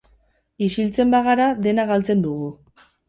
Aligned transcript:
Isiltzen 0.67 1.13
bagara 1.15 1.49
dena 1.67 1.85
galtzen 1.93 2.25
dugu. 2.25 2.49